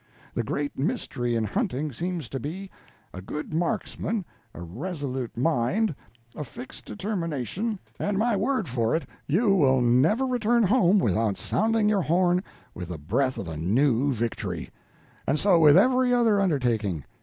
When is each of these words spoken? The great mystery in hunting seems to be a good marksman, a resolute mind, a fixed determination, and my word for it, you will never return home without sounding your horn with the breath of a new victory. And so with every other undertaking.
The 0.33 0.41
great 0.43 0.79
mystery 0.79 1.35
in 1.35 1.43
hunting 1.43 1.91
seems 1.91 2.27
to 2.29 2.39
be 2.39 2.71
a 3.13 3.21
good 3.21 3.53
marksman, 3.53 4.25
a 4.51 4.63
resolute 4.63 5.37
mind, 5.37 5.93
a 6.35 6.43
fixed 6.43 6.85
determination, 6.85 7.77
and 7.99 8.17
my 8.17 8.35
word 8.35 8.67
for 8.67 8.95
it, 8.95 9.05
you 9.27 9.53
will 9.53 9.79
never 9.79 10.25
return 10.25 10.63
home 10.63 10.97
without 10.97 11.37
sounding 11.37 11.87
your 11.87 12.01
horn 12.01 12.43
with 12.73 12.87
the 12.89 12.97
breath 12.97 13.37
of 13.37 13.47
a 13.47 13.57
new 13.57 14.11
victory. 14.11 14.71
And 15.27 15.37
so 15.37 15.59
with 15.59 15.77
every 15.77 16.11
other 16.11 16.41
undertaking. 16.41 17.05